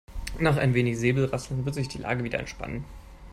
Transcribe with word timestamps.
Nach 0.39 0.57
ein 0.57 0.73
wenig 0.73 0.97
Säbelrasseln 0.97 1.63
wird 1.63 1.75
sich 1.75 1.87
die 1.87 1.99
Lage 1.99 2.23
wieder 2.23 2.39
entspannen. 2.39 2.85